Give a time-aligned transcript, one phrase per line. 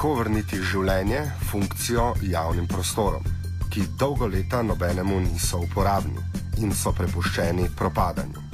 [0.00, 1.18] Kako vrniti življenje,
[1.50, 3.20] funkcijo javnim prostorom,
[3.68, 6.22] ki dolgo leta nobenemu niso uporabni
[6.64, 8.44] in so prepuščeni propadanju?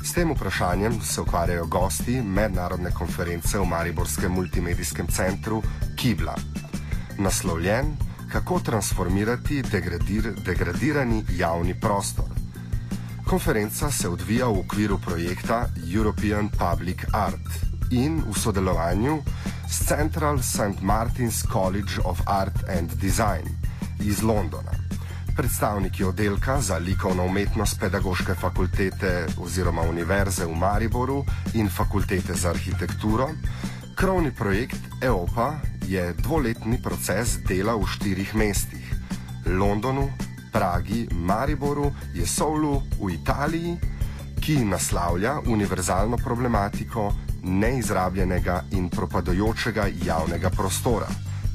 [0.00, 5.60] S tem vprašanjem se ukvarjajo gosti mednarodne konference v Mariborskem multimedijskem centru
[5.92, 6.38] Kibla.
[7.20, 7.92] Naslovljen,
[8.32, 12.32] kako transformirati degradir, degradirani javni prostor.
[13.28, 19.20] Konferenca se odvija v okviru projekta European Public Art in v sodelovanju
[19.68, 20.80] s Central St.
[20.80, 23.46] Martin's College of Art and Design
[24.00, 24.70] iz Londona.
[25.36, 33.28] Predstavniki oddelka za likovno umetnost Pedagoške fakultete oziroma Univerze v Mariboru in Fakultete za arhitekturo,
[33.94, 35.54] krovni projekt EOPA
[35.88, 38.94] je dvoletni proces dela v štirih mestih:
[39.46, 40.10] Londonu,
[40.52, 43.76] Pragi, Mariboru, Jesoulu v Italiji,
[44.40, 51.08] ki naslavlja univerzalno problematiko neizrabljenega in propadajočega javnega prostora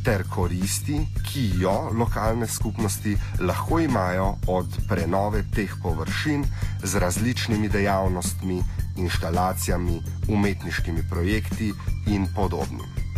[0.04, 6.46] ter koristi, ki jo lokalne skupnosti lahko imajo od prenove teh površin
[6.84, 8.64] z različnimi dejavnostmi,
[8.98, 11.74] inštalacijami, umetniškimi projekti
[12.08, 13.11] in podobnim.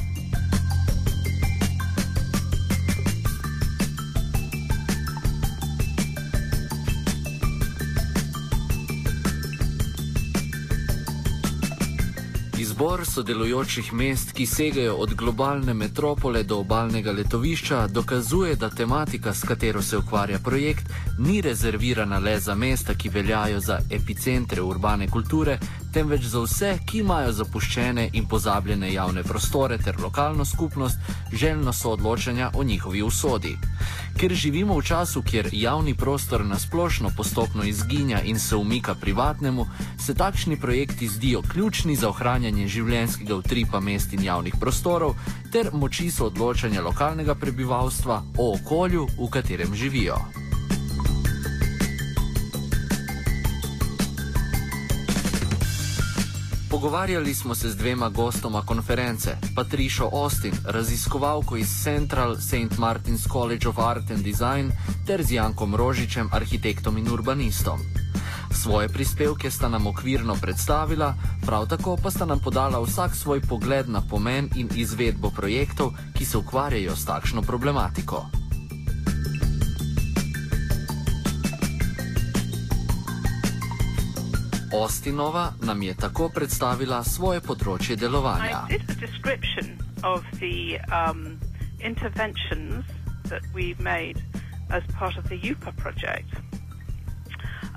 [12.84, 19.48] Izbor sodelujočih mest, ki segajo od globalne metropole do obalnega letovišča, dokazuje, da tematika, s
[19.48, 25.60] katero se ukvarja projekt, ni rezervirana le za mesta, ki veljajo za epicentre urbane kulture,
[25.94, 30.98] temveč za vse, ki imajo zapuščene in pozabljene javne prostore ter lokalno skupnost,
[31.34, 33.58] željno soodločanja o njihovi usodi.
[34.18, 39.66] Ker živimo v času, kjer javni prostor nasplošno postopno izginja in se umika privatnemu,
[40.00, 45.16] se takšni projekti zdijo ključni za ohranjanje življenjskega utripa mest in javnih prostorov
[45.52, 50.18] ter moči soodločanja lokalnega prebivalstva o okolju, v katerem živijo.
[56.84, 62.78] Pogovarjali smo se z dvema gostoma konference, Patricio Austin, raziskovalko iz Central St.
[62.78, 64.72] Martin's College of Art and Design,
[65.08, 67.80] ter z Jankom Rožičem, arhitektom in urbanistom.
[68.52, 73.90] Svoje prispevke sta nam okvirno predstavila, prav tako pa sta nam podala vsak svoj pogled
[73.90, 78.43] na pomen in izvedbo projektov, ki se ukvarjajo s takšno problematiko.
[84.74, 88.66] Ostinova nam je tako predstavila svoje področje delovanja.
[90.92, 91.40] Um,
[91.80, 92.86] interventions
[93.30, 94.18] that we made
[94.70, 96.32] as part of the UPA project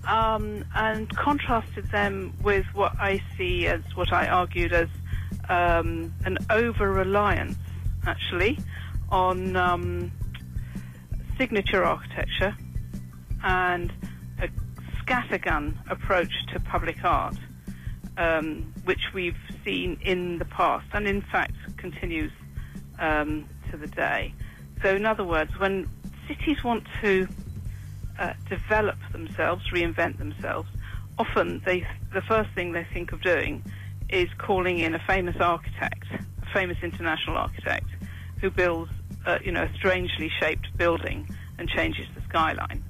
[0.07, 4.89] um, and contrasted them with what I see as what I argued as
[5.49, 7.59] um, an over reliance,
[8.07, 8.59] actually,
[9.11, 10.13] on um,
[11.37, 12.57] signature architecture
[13.43, 13.93] and
[15.07, 17.37] scattergun approach to public art,
[18.17, 22.33] um, which we've seen in the past and in fact continues
[22.99, 24.35] um, to the day.
[24.83, 25.89] So, in other words, when
[26.29, 27.29] cities want to
[28.19, 30.69] uh, develop themselves, reinvent themselves,
[31.19, 33.63] often they, the first thing they think of doing
[34.09, 37.87] is calling in a famous architect, a famous international architect,
[38.41, 38.91] who builds,
[39.25, 41.29] uh, you know, a strangely shaped building
[41.59, 42.83] and changes the skyline.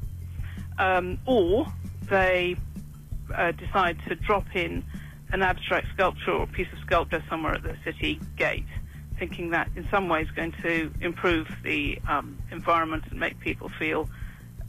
[0.78, 1.66] Um, or
[2.08, 2.56] they
[3.34, 4.84] uh, decide to drop in
[5.32, 8.66] an abstract sculpture or a piece of sculpture somewhere at the city gate,
[9.18, 14.08] thinking that in some ways going to improve the um, environment and make people feel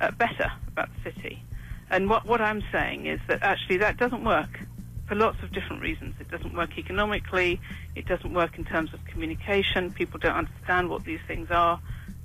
[0.01, 1.43] uh, better about the city.
[1.89, 4.59] And what, what I'm saying is that actually that doesn't work
[5.07, 6.15] for lots of different reasons.
[6.19, 7.61] It doesn't work economically,
[7.95, 11.79] it doesn't work in terms of communication, people don't understand what these things are,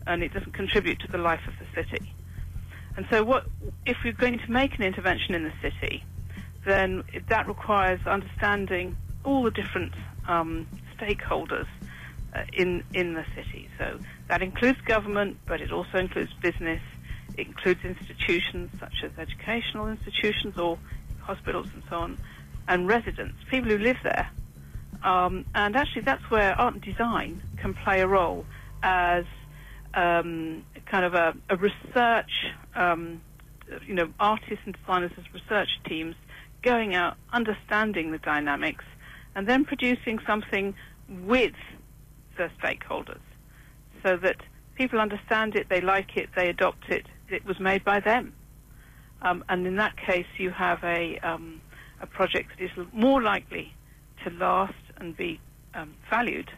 [0.07, 2.13] and it doesn't contribute to the life of the city.
[2.97, 3.47] And so, what
[3.87, 6.05] if we're going to make an intervention in the city?
[6.65, 9.93] Then that requires understanding all the different
[10.29, 10.67] um,
[10.97, 11.67] stakeholders
[12.35, 13.69] uh, in in the city.
[13.79, 13.99] So
[14.29, 16.81] that includes government, but it also includes business.
[17.37, 20.79] It includes institutions such as educational institutions or
[21.21, 22.19] hospitals and so on,
[22.69, 24.31] and residents, people who live there.
[25.03, 28.45] Um, and actually, that's where art and design can play a role
[28.83, 29.25] as
[29.95, 32.31] um, kind of a, a research,
[32.75, 33.21] um,
[33.87, 36.15] you know, artists and designers as research teams
[36.63, 38.85] going out, understanding the dynamics,
[39.35, 40.75] and then producing something
[41.09, 41.55] with
[42.37, 43.21] the stakeholders
[44.03, 44.37] so that
[44.75, 48.33] people understand it, they like it, they adopt it, it was made by them.
[49.23, 51.61] Um, and in that case, you have a, um,
[52.01, 53.73] a project that is more likely
[54.25, 55.41] to last and be
[55.75, 56.51] um, valued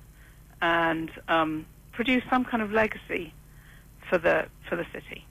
[0.62, 3.32] and um, produce some kind of legacy
[4.08, 5.26] for the for the city.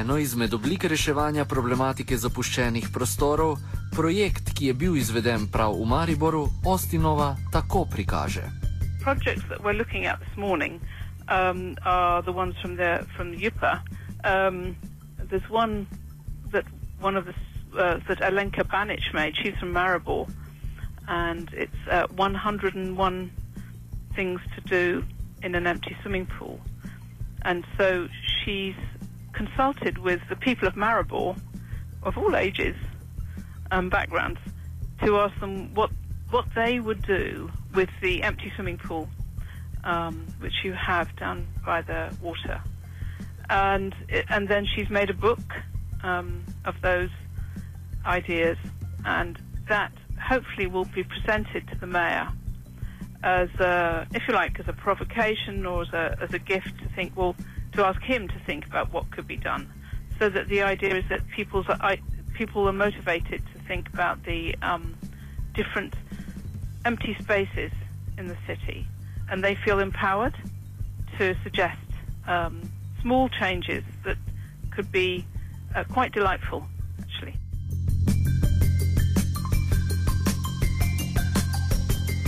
[0.00, 3.58] Eno izmed oblik reševanja problematike zapuščenih prostorov,
[3.92, 8.46] projekt, ki je bil izveden prav v Mariboru, Ostinova tako prikaže.
[9.02, 10.80] Projects that we're looking at this morning
[11.28, 13.82] um, are the ones from the from the UPA.
[14.24, 14.76] Um,
[15.28, 15.84] there's one
[16.52, 16.64] that
[17.00, 17.36] one of the
[17.76, 19.36] uh, that Alenka Banic made.
[19.36, 20.32] She's from Maribor,
[21.08, 23.30] and it's uh, 101
[24.16, 25.04] things to do
[25.42, 26.58] in an empty swimming pool.
[27.42, 28.08] And so
[28.44, 28.80] she's
[29.32, 31.38] consulted with the people of Maribor,
[32.02, 32.76] of all ages
[33.70, 34.40] and backgrounds,
[35.04, 35.90] to ask them what
[36.30, 39.08] what they would do with the empty swimming pool,
[39.82, 42.60] um, which you have down by the water.
[43.48, 43.94] And
[44.28, 45.40] and then she's made a book
[46.02, 47.10] um, of those
[48.06, 48.58] ideas,
[49.04, 49.38] and
[49.68, 52.28] that hopefully will be presented to the mayor
[53.22, 56.88] as a, if you like, as a provocation or as a, as a gift to
[56.94, 57.36] think, well,
[57.72, 59.70] to ask him to think about what could be done.
[60.18, 62.00] So that the idea is that people's, I,
[62.34, 64.96] people are motivated to think about the um,
[65.54, 65.94] different
[66.84, 67.72] empty spaces
[68.18, 68.86] in the city
[69.30, 70.34] and they feel empowered
[71.18, 71.78] to suggest
[72.26, 72.60] um,
[73.00, 74.16] small changes that
[74.70, 75.24] could be
[75.74, 76.66] uh, quite delightful,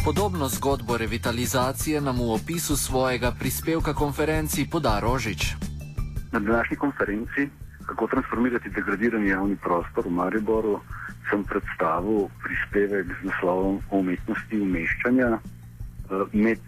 [0.04, 5.54] Podobno zgodbo revitalizacije nam v opisu svojega prispevka konferenci poda Rožič.
[6.32, 7.48] Na današnji konferenci,
[7.86, 10.80] kako transformirati degradirani javni prostor v Mariboru,
[11.30, 16.58] sem predstavil prispevek z naslovom o umetnosti umeščanja uh, med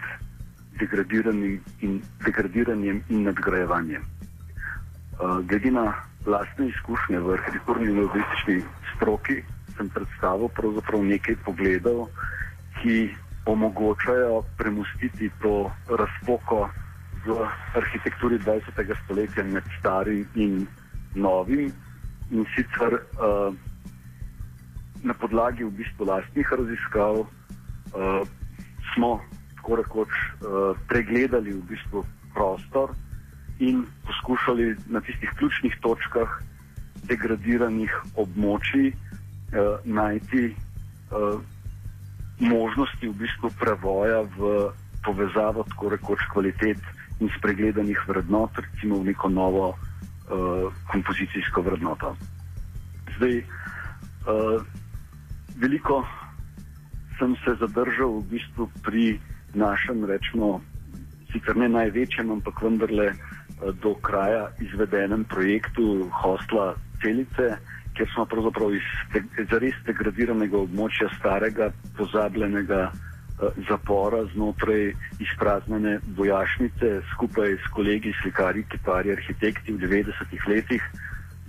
[0.78, 4.02] degradiranim in, degradiranjem in nadgrajevanjem.
[4.02, 5.90] Uh, glede na
[6.26, 8.62] lastne izkušnje v arhitekturni in logistični
[8.94, 9.42] stroki,
[9.76, 10.48] sem predstavil
[11.02, 12.06] nekaj pogledov,
[12.78, 13.10] ki
[13.46, 16.68] omogočajo premustiti to razpoko
[17.26, 17.36] v
[17.76, 18.94] arhitekturi 20.
[19.04, 20.66] stoletja med starim in
[21.14, 21.72] novim.
[22.30, 23.54] In sicer uh,
[25.04, 27.28] na podlagi v bistvu lastnih raziskav uh,
[28.94, 29.20] smo
[29.56, 32.04] tako rekoč uh, pregledali v bistvu
[32.34, 32.96] prostor
[33.60, 36.40] in poskušali na tistih ključnih točkah
[37.08, 40.56] degradiranih območij uh, najti
[41.12, 41.40] uh,
[42.40, 44.70] možnosti v bistvu prevoja v
[45.04, 46.80] povezavo tako rekoč kvalitet
[47.20, 52.16] in spregledanih vrednot, recimo v neko novo uh, kompozicijsko vrednoto.
[53.16, 54.58] Zdaj, uh,
[55.60, 56.02] veliko
[57.18, 59.20] sem se zadržal v bistvu pri
[59.54, 60.58] našem, rečemo,
[61.30, 63.18] sicer ne največjem, ampak vendarle uh,
[63.78, 67.60] do kraja izvedenem projektu Hostla Celice,
[67.94, 68.86] kjer smo pravzaprav iz
[69.50, 74.92] zares degradiranega območja starega, pozabljenega uh, zapora znotraj
[75.22, 80.90] izpraznjene bojašnice skupaj s kolegi slikarji, kiparji, arhitekti v 90-ih letih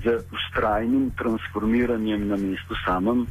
[0.06, 3.25] z ustrajnim transformiranjem na mestu samem,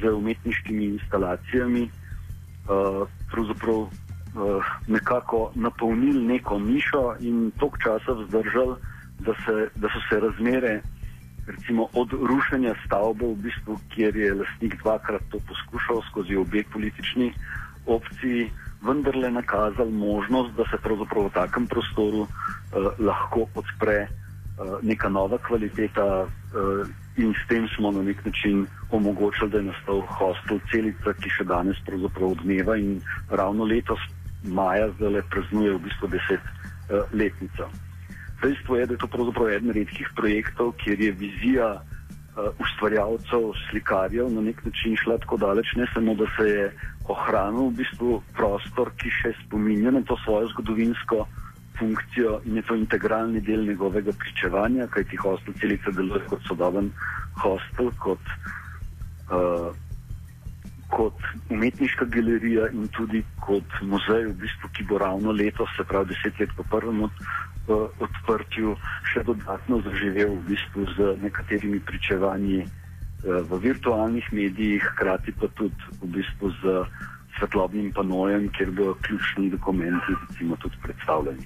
[0.00, 8.76] z umetniškimi instalacijami, uh, pravzaprav uh, nekako napolnili neko nišo in tok časa vzdržali,
[9.20, 10.80] da, se, da so se razmere
[11.46, 17.32] recimo od rušenja stavbe, v bistvu, kjer je lastnik dvakrat to poskušal skozi obe politični
[17.86, 18.50] opciji,
[18.82, 22.28] vendarle nakazal možnost, da se pravzaprav v takem prostoru uh,
[22.98, 26.86] lahko odpre uh, neka nova kvaliteta uh,
[27.16, 31.44] in s tem smo na nek način omogočili, da je nastal hostel celica, ki še
[31.44, 33.00] danes pravzaprav odmeva in
[33.30, 34.02] ravno letos
[34.44, 37.70] maja zdaj le praznuje v bistvu deset uh, letnica.
[38.42, 44.28] Dejstvo je, da je to pravzaprav eden redkih projektov, kjer je vizija uh, ustvarjalcev, slikarjev
[44.32, 46.66] na nek način šla tako daleč, ne samo da se je
[47.08, 51.24] ohranil v bistvu prostor, ki še spominja na to svojo zgodovinsko
[51.78, 56.90] funkcijo in je to integralni del njegovega pričevanja, kajti hostel celice deluje kot sodoben
[57.42, 58.30] hostel, kot,
[59.30, 59.72] uh,
[60.90, 66.14] kot umetniška galerija in tudi kot muzej, v bistvu, ki bo ravno letos, se pravi
[66.14, 67.08] deset let po prvem
[67.68, 68.76] uh, odprtju
[69.12, 72.70] še dodatno zaživel v bistvu z nekaterimi pričevanji uh,
[73.50, 76.80] v virtualnih medijih, hkrati pa tudi v bistvu z
[77.38, 81.44] svetlobnim panojem, kjer bodo ključni dokumenti recimo, tudi predstavljeni.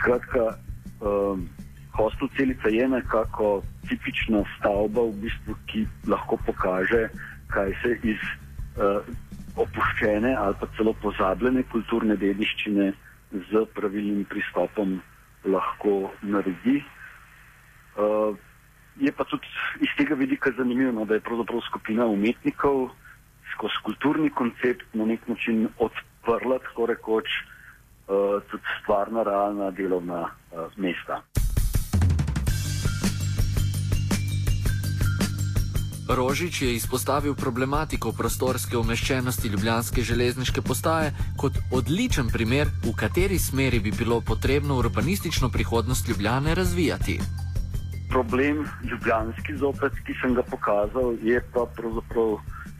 [0.00, 0.58] Skratka,
[1.00, 1.46] um,
[1.94, 7.08] hostel celica je nekako tipična stavba, v bistvu, ki lahko pokaže,
[7.54, 8.20] kaj se iz
[8.76, 9.02] uh,
[9.58, 12.92] opuščene ali pa celo pozabljene kulturne dediščine
[13.50, 14.98] z pravilnim pristopom
[15.44, 16.82] lahko naredi.
[17.98, 18.36] Uh,
[18.98, 19.46] je pa tudi
[19.80, 22.88] iz tega vidika zanimivo, no, da je pravzaprav skupina umetnikov,
[23.54, 27.26] skozi kulturni koncept na nek način odprla, tako rekoč,
[28.08, 31.22] uh, tudi stvarna, realna delovna uh, mesta.
[36.08, 43.80] Rožič je izpostavil problematiko prostorske umeščenosti Ljubljanske železniške postaje kot odličen primer, v kateri smeri
[43.80, 47.18] bi bilo potrebno urbanistično prihodnost Ljubljane razvijati.
[48.08, 52.38] Problem ljubljanski zopet, ki sem ga pokazal, je pa pravzaprav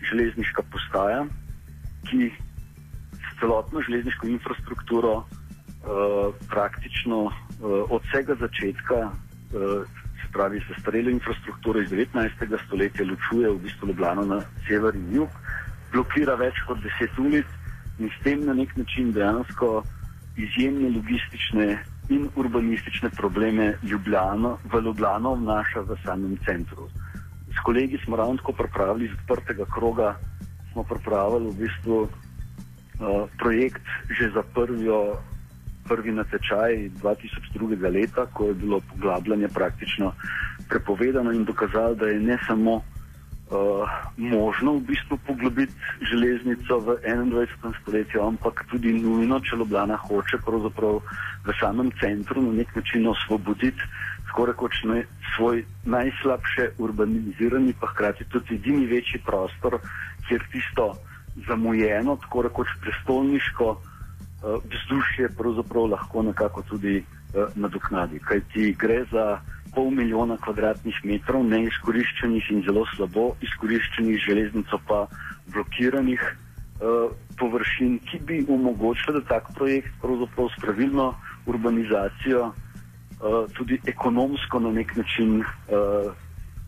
[0.08, 1.26] železniška postaja,
[2.08, 2.32] ki
[3.12, 5.26] s celotno železniško infrastrukturo uh,
[6.48, 7.32] praktično uh,
[7.90, 9.10] od vsega začetka
[9.50, 9.97] se
[10.38, 12.58] pravi, se starele infrastrukture iz 19.
[12.66, 15.30] stoletja ločuje v bistvu Ljubljano na sever in jug,
[15.90, 17.48] blokira več kot deset ulic
[17.98, 19.82] in s tem na nek način dejansko
[20.38, 21.66] izjemne logistične
[22.14, 26.86] in urbanistične probleme Ljubljano, v Ljubljano vnaša v samem centru.
[27.50, 30.14] S kolegi smo ravno tako pripravili iz odprtega kroga,
[30.72, 35.18] smo pripravili v bistvu uh, projekt že za prvijo
[35.88, 37.92] prvi natečaj 2002.
[37.92, 40.12] leta, ko je bilo poglabljanje praktično
[40.68, 45.72] prepovedano in dokazalo, da je ne samo uh, možno v bistvu poglobiti
[46.10, 47.72] železnico v 21.
[47.82, 50.38] stoletju, ampak tudi nujno, če Ljubljana hoče
[51.46, 53.80] v samem centru na nek način osvoboditi
[54.28, 54.72] skoraj kot
[55.36, 59.78] svoj najslabše urbanizirani, pa hkrati tudi edini večji prostor,
[60.28, 60.94] kjer tisto
[61.48, 63.87] zamujeno, tako rekoč prestolniško, uh,
[64.42, 68.18] vzdušje pravzaprav lahko nekako tudi uh, nadoknadi.
[68.18, 69.40] Kaj ti gre za
[69.74, 75.06] pol milijona kvadratnih metrov neizkoriščenih in zelo slabo izkoriščenih železnico pa
[75.52, 81.12] blokiranih uh, površin, ki bi omogočili, da tak projekt pravzaprav s pravilno
[81.46, 86.12] urbanizacijo uh, tudi ekonomsko na nek način uh,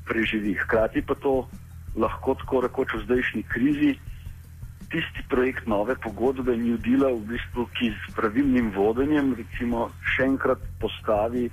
[0.04, 0.54] preživi.
[0.54, 1.48] Hkrati pa to
[1.96, 3.98] lahko tako rekoč v zdajšnji krizi
[4.90, 10.62] tisti projekt nove pogodbe New Deal, v bistvu, ki s pravilnim vodenjem, recimo, še enkrat
[10.82, 11.46] postavi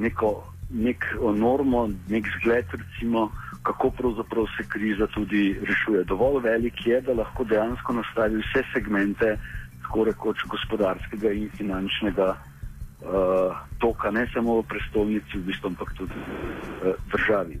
[0.00, 0.32] neko,
[0.72, 1.04] nek
[1.36, 3.28] normo, nek zgled, recimo,
[3.62, 6.04] kako pravzaprav se kriza tudi rešuje.
[6.08, 9.36] Dovolj velik je, da lahko dejansko nastavi vse segmente,
[9.84, 16.16] tako rekoč gospodarskega in finančnega uh, toka, ne samo v prestolnici, v bistvu, ampak tudi
[16.16, 17.60] v uh, državi.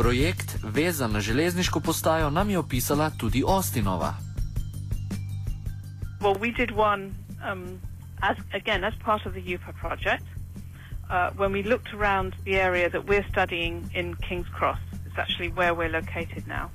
[0.00, 4.14] Projekt, vezan na železniško postajo, nam je opisala tudi Ostinova.
[6.20, 7.10] Well, we did one,
[7.52, 7.80] um,
[8.22, 10.24] as, again, as part of the UPA project,
[11.10, 14.80] uh, when we looked around the area that we're studying in King's Cross.
[15.06, 16.70] It's actually where we're located now.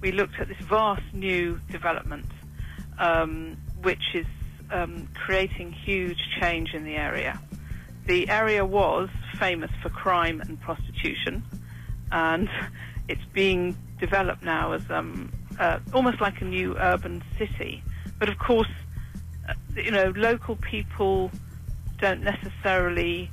[0.00, 2.30] We looked at this vast new development,
[2.98, 4.26] um, which is
[4.70, 7.38] um, creating huge change in the area.
[8.06, 11.42] The area was famous for crime and prostitution
[12.12, 12.48] and
[13.08, 17.82] it's being developed now as um, uh, almost like a new urban city.
[18.18, 18.70] But of course,
[19.48, 21.30] uh, you know, local people
[21.98, 23.30] don't necessarily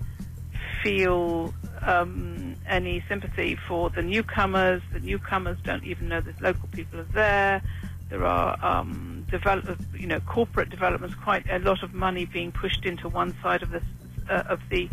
[0.84, 4.82] feel um, any sympathy for the newcomers.
[4.92, 7.62] The newcomers don't even know that local people are there.
[8.10, 11.16] There are um, develop, you know, corporate developments.
[11.16, 13.82] Quite a lot of money being pushed into one side of the
[14.30, 14.90] uh, of the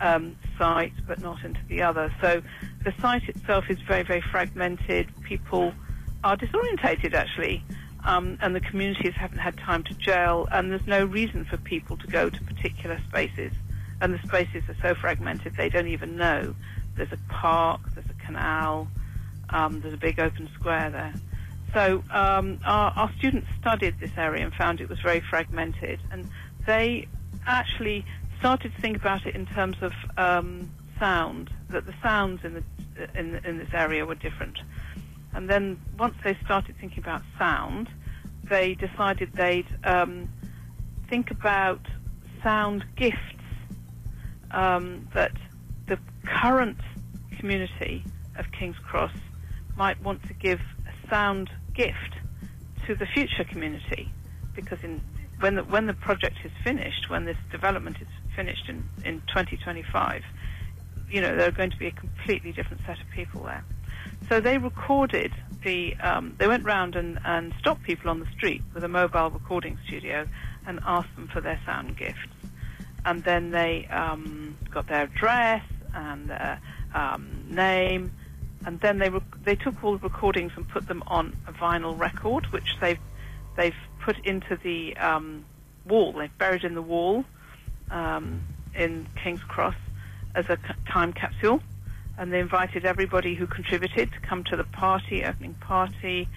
[0.00, 2.12] um, site, but not into the other.
[2.20, 2.42] So
[2.84, 5.08] the site itself is very, very fragmented.
[5.22, 5.72] People
[6.24, 7.64] are disorientated, actually,
[8.04, 11.96] um, and the communities haven't had time to gel, and there's no reason for people
[11.98, 13.52] to go to particular spaces.
[14.00, 16.54] And the spaces are so fragmented, they don't even know.
[16.96, 18.88] There's a park, there's a canal,
[19.50, 21.14] um, there's a big open square there.
[21.74, 26.28] So um, our, our students studied this area and found it was very fragmented, and
[26.66, 27.08] they
[27.46, 28.04] actually
[28.38, 33.18] started to think about it in terms of um, sound, that the sounds in, the,
[33.18, 34.58] in, in this area were different.
[35.34, 37.88] And then once they started thinking about sound,
[38.44, 40.28] they decided they'd um,
[41.08, 41.80] think about
[42.42, 43.18] sound gifts
[44.50, 45.32] um, that
[45.86, 46.78] the current
[47.38, 48.04] community
[48.36, 49.12] of King's Cross
[49.76, 52.16] might want to give a sound gift
[52.86, 54.10] to the future community.
[54.54, 55.00] Because in,
[55.40, 60.22] when, the, when the project is finished, when this development is finished in, in 2025,
[61.10, 63.64] you know, there are going to be a completely different set of people there.
[64.28, 65.32] So they recorded
[65.64, 69.30] the, um, they went round and, and stopped people on the street with a mobile
[69.30, 70.28] recording studio
[70.66, 72.14] and asked them for their sound gifts.
[73.04, 76.60] And then they um, got their address and their
[76.94, 78.12] um, name,
[78.64, 81.98] and then they rec- they took all the recordings and put them on a vinyl
[81.98, 82.98] record, which they've
[83.56, 85.46] they've put into the um,
[85.86, 86.12] wall.
[86.12, 87.24] They've buried in the wall
[87.90, 88.42] um,
[88.74, 89.76] in King's Cross
[90.34, 91.60] as a time capsule.
[92.18, 96.28] and they invited everybody who contributed to come to the party, opening party,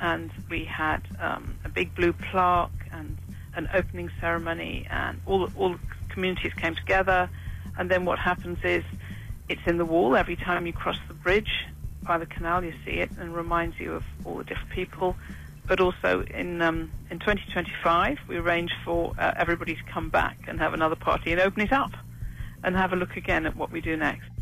[0.00, 3.16] and we had um, a big blue plaque and
[3.56, 5.76] an opening ceremony, and all all
[6.10, 7.28] communities came together.
[7.78, 8.84] And then what happens is
[9.48, 11.64] it's in the wall every time you cross the bridge
[12.02, 12.62] by the canal.
[12.64, 15.16] You see it and reminds you of all the different people.
[15.66, 20.60] But also in um, in 2025, we arrange for uh, everybody to come back and
[20.60, 21.92] have another party and open it up
[22.62, 24.33] and have a look again at what we do next.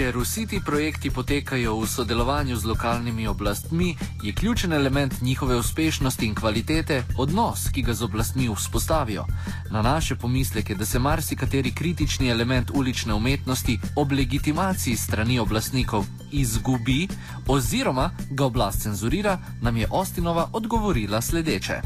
[0.00, 3.92] Ker vsi ti projekti potekajo v sodelovanju z lokalnimi oblastmi,
[4.24, 9.26] je ključen element njihove uspešnosti in kvalitete odnos, ki ga z oblastmi vzpostavijo.
[9.70, 17.08] Na naše pomisleke, da se marsikateri kritični element ulične umetnosti ob legitimaciji strani oblastnikov izgubi
[17.46, 21.80] oziroma ga oblast cenzurira, nam je Ostinova odgovorila sledeče.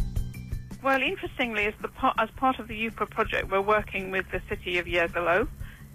[0.82, 1.90] Well, interestingly, as, the,
[2.22, 5.46] as part of the UPA project, we're working with the city of Jesolo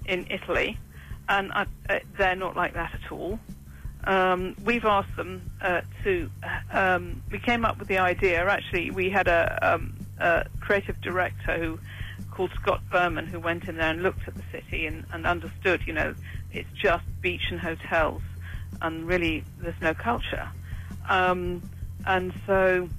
[0.05, 0.88] in Italy.
[1.29, 3.39] And I, uh, they're not like that at all.
[4.03, 6.29] Um, we've asked them uh, to.
[6.71, 8.45] Um, we came up with the idea.
[8.45, 11.79] Actually, we had a, um, a, creative director who
[12.31, 15.81] called Scott Berman who went in there and looked at the city and, and understood.
[15.85, 16.15] You know,
[16.51, 18.21] it's just beach and hotels,
[18.81, 20.49] and really there's no culture.
[21.07, 21.61] Um,
[22.07, 22.89] and so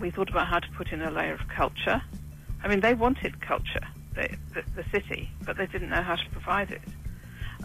[0.00, 2.02] we thought about how to put in a layer of culture.
[2.64, 3.86] I mean, they wanted culture
[4.16, 6.82] the, the, city, but they didn't know how to provide it.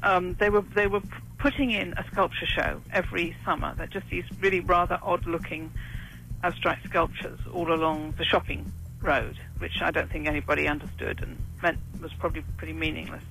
[0.04, 1.02] Um, they were they were
[1.38, 3.74] putting in a sculpture show every summer.
[3.76, 5.72] They're just these really rather odd-looking
[6.44, 11.80] abstract sculptures all along the shopping road, which I don't think anybody understood and meant
[12.02, 13.24] was probably pretty meaningless.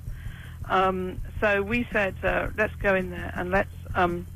[0.69, 4.27] Um, so we said, uh, let's go in there and let's um,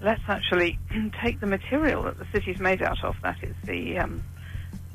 [0.00, 0.78] let's actually
[1.22, 3.16] take the material that the city's made out of.
[3.22, 4.22] That is the um,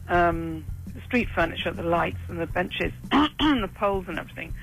[0.08, 3.30] um, the street furniture, the lights and the benches, and
[3.64, 4.54] the poles and everything.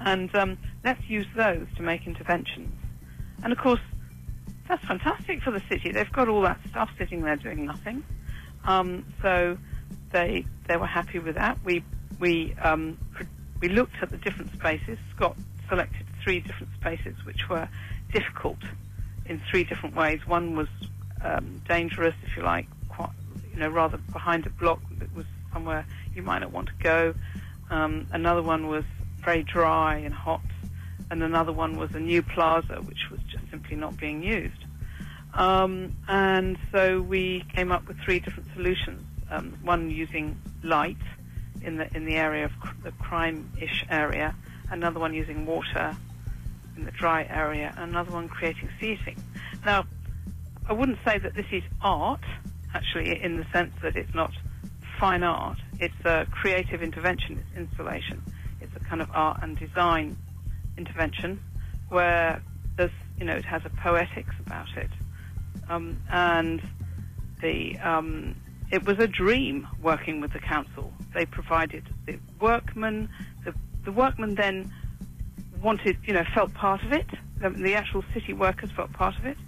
[0.00, 2.72] And um, let's use those to make interventions.
[3.42, 3.80] And of course,
[4.68, 5.92] that's fantastic for the city.
[5.92, 8.04] They've got all that stuff sitting there doing nothing.
[8.64, 9.58] Um, so
[10.12, 11.58] they they were happy with that.
[11.64, 11.82] We
[12.18, 12.98] we um,
[13.60, 14.98] we looked at the different spaces.
[15.14, 15.36] Scott
[15.68, 17.68] selected three different spaces which were
[18.12, 18.58] difficult
[19.26, 20.20] in three different ways.
[20.26, 20.68] One was
[21.22, 23.10] um, dangerous, if you like, quite,
[23.52, 27.14] you know, rather behind a block that was somewhere you might not want to go.
[27.70, 28.84] Um, another one was
[29.24, 30.42] very dry and hot,
[31.10, 34.64] and another one was a new plaza which was just simply not being used.
[35.34, 39.02] Um, and so we came up with three different solutions.
[39.30, 40.96] Um, one using light
[41.62, 44.34] in the in the area of cr- the crime-ish area,
[44.70, 45.96] another one using water
[46.76, 49.22] in the dry area, and another one creating seating.
[49.64, 49.84] Now,
[50.68, 52.24] I wouldn't say that this is art,
[52.74, 54.32] actually, in the sense that it's not
[55.00, 55.56] fine art.
[55.80, 58.22] It's a creative intervention It's installation.
[58.60, 60.18] It's a kind of art and design
[60.76, 61.40] intervention
[61.88, 62.42] where
[62.76, 64.90] there's, you know, it has a poetics about it.
[65.70, 66.60] Um, and
[67.40, 68.34] the, um,
[68.70, 70.92] it was a dream working with the council.
[71.14, 73.08] They provided the workmen,
[73.44, 74.70] the, the workmen then
[75.62, 77.08] wanted, you know, felt part of it.
[77.38, 79.38] The, the actual city workers felt part of it.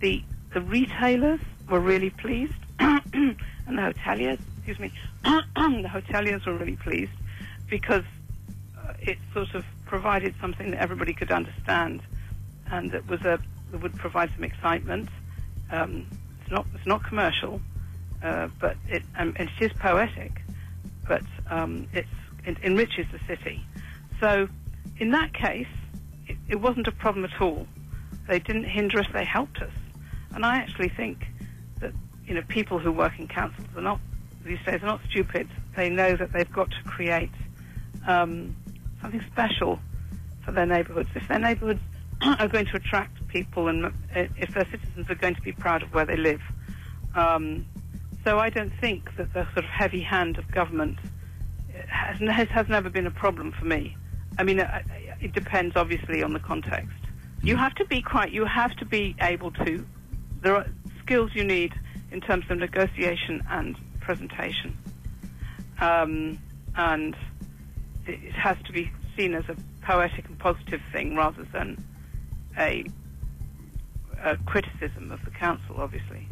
[0.00, 3.36] The, the retailers were really pleased, and
[3.66, 4.90] the hoteliers excuse me,
[5.24, 7.12] the hoteliers were really pleased
[7.68, 8.04] because
[8.78, 12.00] uh, it sort of provided something that everybody could understand
[12.70, 13.38] and that was a
[13.70, 15.10] that would provide some excitement.
[15.70, 16.06] Um,
[16.40, 17.60] it's not it's not commercial,
[18.22, 20.40] uh, but it um, it is poetic,
[21.06, 22.06] but um, it
[22.62, 23.66] enriches the city.
[24.18, 24.48] So
[24.96, 25.68] in that case,
[26.26, 27.66] it, it wasn't a problem at all.
[28.28, 29.72] They didn't hinder us; they helped us.
[30.34, 31.26] And I actually think
[31.80, 31.92] that
[32.26, 34.00] you know people who work in councils are not
[34.44, 35.48] these days are not stupid.
[35.76, 37.30] They know that they've got to create
[38.06, 38.54] um,
[39.00, 39.78] something special
[40.44, 41.08] for their neighbourhoods.
[41.14, 41.80] If their neighbourhoods
[42.22, 45.82] are going to attract people and uh, if their citizens are going to be proud
[45.82, 46.40] of where they live.
[47.14, 47.66] Um,
[48.24, 50.98] so I don't think that the sort of heavy hand of government
[51.88, 53.96] has, has, has never been a problem for me.
[54.38, 54.82] I mean, uh,
[55.20, 56.96] it depends obviously on the context.
[57.42, 59.86] You have to be quite, you have to be able to,
[60.40, 60.66] there are
[61.02, 61.74] skills you need
[62.10, 64.76] in terms of negotiation and presentation.
[65.80, 66.38] Um,
[66.76, 67.16] and
[68.06, 71.82] it has to be seen as a poetic and positive thing rather than
[72.58, 72.84] a,
[74.22, 76.28] a criticism of the council, obviously.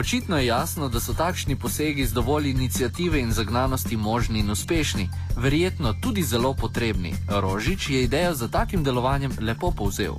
[0.00, 5.08] Očitno je jasno, da so takšni posegi z dovolj inicijative in zagnanosti možni in uspešni,
[5.36, 7.12] verjetno tudi zelo potrebni.
[7.28, 10.16] Rožič je idejo za takim delovanjem lepo povzel.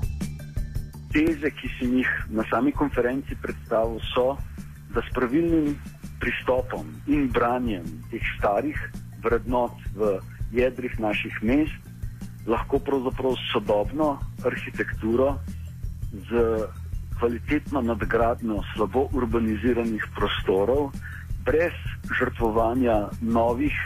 [1.13, 4.37] teze, ki sem jih na sami konferenci predstavil, so,
[4.93, 5.73] da s pravilnim
[6.19, 8.77] pristopom in branjem teh starih
[9.23, 10.19] vrednot v
[10.51, 11.73] jedrih naših mest
[12.45, 15.39] lahko pravzaprav sodobno arhitekturo
[16.29, 16.37] z
[17.21, 20.89] kvalitetno nadgradnjo slabo urbaniziranih prostorov,
[21.45, 21.77] brez
[22.17, 23.77] žrtvovanja novih,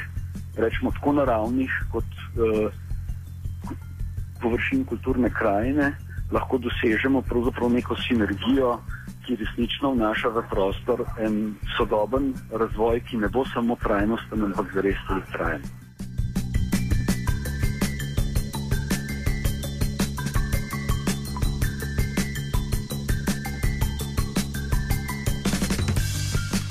[0.55, 2.71] rečemo tako naravnih kot uh,
[4.41, 5.91] površin kulturne krajine,
[6.31, 8.77] lahko dosežemo pravzaprav neko sinergijo,
[9.25, 15.01] ki resnično vnaša v prostor en sodoben razvoj, ki ne bo samo trajnosten, ampak zares
[15.07, 15.84] tudi trajen.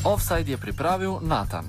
[0.04, 1.64] Offside je pripravil Natan.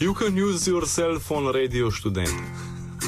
[0.00, 2.55] You can use your cell phone radio student.